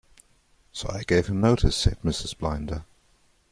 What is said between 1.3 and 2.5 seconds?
notice," said Mrs.